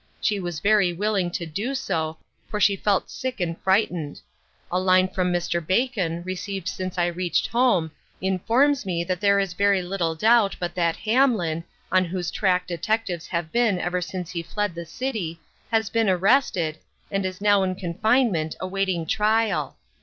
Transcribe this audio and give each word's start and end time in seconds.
She 0.19 0.39
was 0.39 0.61
very 0.61 0.91
willing 0.93 1.29
to 1.29 1.45
do 1.45 1.75
so, 1.75 2.17
for 2.49 2.59
she 2.59 2.75
felt 2.75 3.11
sick 3.11 3.39
and 3.39 3.55
frightened. 3.59 4.19
A 4.71 4.79
line 4.79 5.07
from 5.07 5.31
Mr. 5.31 5.63
Bacon, 5.63 6.23
received 6.23 6.67
since 6.67 6.97
I 6.97 7.05
reached 7.05 7.45
home, 7.45 7.91
.informs 8.19 8.83
me 8.83 9.03
that 9.03 9.21
there 9.21 9.37
is 9.39 9.53
very 9.53 9.83
little 9.83 10.15
doubt 10.15 10.55
but 10.59 10.73
that 10.73 10.95
Hamlin, 10.95 11.63
on 11.91 12.03
whose 12.05 12.31
track 12.31 12.65
detectives 12.65 13.27
have 13.27 13.51
been 13.51 13.77
ever 13.77 14.01
since 14.01 14.31
he 14.31 14.41
fled 14.41 14.73
the 14.73 14.87
city, 14.87 15.39
has 15.69 15.91
been 15.91 16.09
arrested, 16.09 16.79
and 17.11 17.23
is 17.23 17.39
now 17.39 17.61
in 17.61 17.75
confinement, 17.75 18.55
awaiting 18.59 19.05
trial. 19.05 19.77